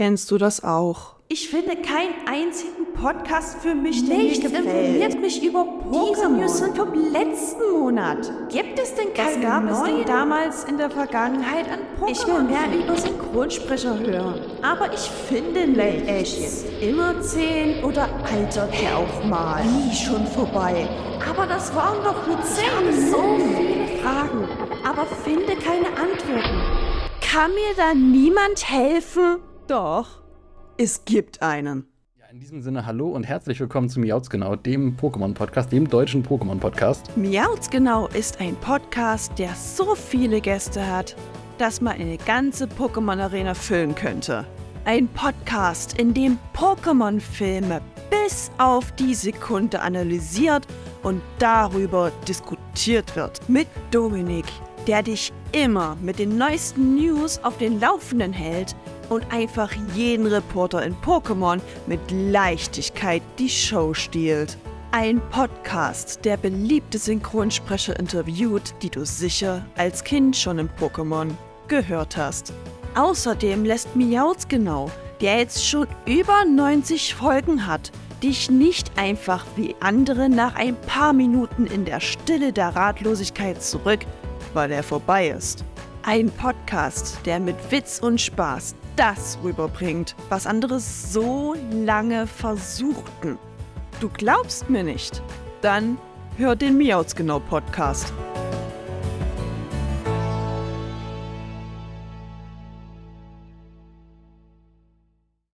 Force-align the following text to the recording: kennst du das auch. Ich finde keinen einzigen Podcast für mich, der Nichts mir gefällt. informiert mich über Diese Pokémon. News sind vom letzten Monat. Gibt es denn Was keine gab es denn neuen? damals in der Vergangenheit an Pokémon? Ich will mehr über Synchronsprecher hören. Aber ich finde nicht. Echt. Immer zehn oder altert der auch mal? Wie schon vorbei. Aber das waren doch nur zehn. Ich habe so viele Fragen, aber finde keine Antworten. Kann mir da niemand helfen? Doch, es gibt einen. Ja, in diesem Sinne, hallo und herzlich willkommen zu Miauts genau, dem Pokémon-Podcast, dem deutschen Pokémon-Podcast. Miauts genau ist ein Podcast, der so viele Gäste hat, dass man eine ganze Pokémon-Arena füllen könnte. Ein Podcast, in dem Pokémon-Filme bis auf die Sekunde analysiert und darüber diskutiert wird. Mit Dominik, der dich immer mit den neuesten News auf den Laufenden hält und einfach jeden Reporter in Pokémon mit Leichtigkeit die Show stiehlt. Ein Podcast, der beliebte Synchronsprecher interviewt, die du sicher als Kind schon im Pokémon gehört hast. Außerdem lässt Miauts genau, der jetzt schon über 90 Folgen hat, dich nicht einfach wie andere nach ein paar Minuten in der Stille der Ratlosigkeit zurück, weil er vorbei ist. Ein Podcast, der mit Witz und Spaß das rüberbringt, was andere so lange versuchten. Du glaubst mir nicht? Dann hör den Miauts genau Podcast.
kennst 0.00 0.30
du 0.30 0.38
das 0.38 0.64
auch. 0.64 1.16
Ich 1.28 1.50
finde 1.50 1.76
keinen 1.76 2.14
einzigen 2.26 2.94
Podcast 2.94 3.58
für 3.60 3.74
mich, 3.74 4.06
der 4.06 4.16
Nichts 4.16 4.42
mir 4.42 4.48
gefällt. 4.48 4.66
informiert 4.66 5.20
mich 5.20 5.42
über 5.44 5.66
Diese 5.92 6.24
Pokémon. 6.24 6.28
News 6.38 6.56
sind 6.56 6.74
vom 6.74 6.94
letzten 6.94 7.72
Monat. 7.78 8.32
Gibt 8.48 8.78
es 8.78 8.94
denn 8.94 9.08
Was 9.14 9.26
keine 9.26 9.44
gab 9.44 9.70
es 9.70 9.82
denn 9.82 9.96
neuen? 9.96 10.06
damals 10.06 10.64
in 10.64 10.78
der 10.78 10.88
Vergangenheit 10.88 11.66
an 11.70 11.80
Pokémon? 12.00 12.10
Ich 12.12 12.26
will 12.26 12.42
mehr 12.44 12.82
über 12.82 12.96
Synchronsprecher 12.96 13.98
hören. 13.98 14.40
Aber 14.62 14.90
ich 14.90 15.00
finde 15.28 15.66
nicht. 15.66 16.08
Echt. 16.08 16.38
Immer 16.80 17.20
zehn 17.20 17.84
oder 17.84 18.08
altert 18.24 18.72
der 18.80 18.96
auch 18.96 19.24
mal? 19.26 19.62
Wie 19.64 19.94
schon 19.94 20.26
vorbei. 20.28 20.88
Aber 21.28 21.46
das 21.46 21.74
waren 21.74 22.02
doch 22.02 22.26
nur 22.26 22.40
zehn. 22.44 22.64
Ich 22.64 22.74
habe 22.74 22.92
so 22.94 23.36
viele 23.54 23.98
Fragen, 24.02 24.48
aber 24.82 25.04
finde 25.24 25.56
keine 25.56 25.88
Antworten. 25.88 26.58
Kann 27.20 27.50
mir 27.50 27.74
da 27.76 27.92
niemand 27.92 28.66
helfen? 28.66 29.49
Doch, 29.70 30.08
es 30.78 31.04
gibt 31.04 31.42
einen. 31.42 31.86
Ja, 32.18 32.24
in 32.32 32.40
diesem 32.40 32.60
Sinne, 32.60 32.86
hallo 32.86 33.10
und 33.10 33.22
herzlich 33.22 33.60
willkommen 33.60 33.88
zu 33.88 34.00
Miauts 34.00 34.28
genau, 34.28 34.56
dem 34.56 34.96
Pokémon-Podcast, 34.96 35.70
dem 35.70 35.88
deutschen 35.88 36.26
Pokémon-Podcast. 36.26 37.16
Miauts 37.16 37.70
genau 37.70 38.08
ist 38.08 38.40
ein 38.40 38.56
Podcast, 38.56 39.38
der 39.38 39.54
so 39.54 39.94
viele 39.94 40.40
Gäste 40.40 40.84
hat, 40.84 41.14
dass 41.58 41.80
man 41.80 42.00
eine 42.00 42.18
ganze 42.18 42.64
Pokémon-Arena 42.66 43.54
füllen 43.54 43.94
könnte. 43.94 44.44
Ein 44.86 45.06
Podcast, 45.06 46.00
in 46.00 46.14
dem 46.14 46.36
Pokémon-Filme 46.52 47.80
bis 48.10 48.50
auf 48.58 48.90
die 48.96 49.14
Sekunde 49.14 49.80
analysiert 49.80 50.66
und 51.04 51.22
darüber 51.38 52.10
diskutiert 52.26 53.14
wird. 53.14 53.48
Mit 53.48 53.68
Dominik, 53.92 54.46
der 54.88 55.04
dich 55.04 55.32
immer 55.52 55.96
mit 56.02 56.18
den 56.18 56.36
neuesten 56.36 56.96
News 56.96 57.38
auf 57.44 57.56
den 57.58 57.78
Laufenden 57.78 58.32
hält 58.32 58.74
und 59.10 59.30
einfach 59.30 59.70
jeden 59.94 60.26
Reporter 60.26 60.82
in 60.82 60.94
Pokémon 60.96 61.60
mit 61.86 62.00
Leichtigkeit 62.10 63.22
die 63.38 63.50
Show 63.50 63.92
stiehlt. 63.92 64.56
Ein 64.92 65.20
Podcast, 65.30 66.24
der 66.24 66.36
beliebte 66.36 66.98
Synchronsprecher 66.98 67.98
interviewt, 67.98 68.74
die 68.82 68.90
du 68.90 69.04
sicher 69.04 69.64
als 69.76 70.02
Kind 70.02 70.36
schon 70.36 70.58
im 70.58 70.68
Pokémon 70.80 71.28
gehört 71.68 72.16
hast. 72.16 72.52
Außerdem 72.96 73.64
lässt 73.64 73.94
Miauts 73.94 74.48
genau, 74.48 74.90
der 75.20 75.38
jetzt 75.38 75.66
schon 75.66 75.86
über 76.06 76.44
90 76.44 77.14
Folgen 77.14 77.66
hat, 77.66 77.92
dich 78.22 78.50
nicht 78.50 78.90
einfach 78.98 79.44
wie 79.56 79.76
andere 79.80 80.28
nach 80.28 80.56
ein 80.56 80.76
paar 80.82 81.12
Minuten 81.12 81.66
in 81.66 81.84
der 81.84 82.00
Stille 82.00 82.52
der 82.52 82.74
Ratlosigkeit 82.74 83.62
zurück, 83.62 84.00
weil 84.54 84.72
er 84.72 84.82
vorbei 84.82 85.28
ist. 85.28 85.64
Ein 86.02 86.30
Podcast, 86.30 87.18
der 87.24 87.38
mit 87.38 87.56
Witz 87.70 88.00
und 88.00 88.20
Spaß 88.20 88.74
das 89.00 89.38
rüberbringt, 89.42 90.14
was 90.28 90.46
andere 90.46 90.78
so 90.78 91.56
lange 91.72 92.26
versuchten. 92.26 93.38
Du 93.98 94.10
glaubst 94.10 94.68
mir 94.68 94.84
nicht? 94.84 95.22
Dann 95.62 95.96
hör 96.36 96.54
den 96.54 96.76
Miauts 96.76 97.16
genau 97.16 97.40
Podcast. 97.40 98.12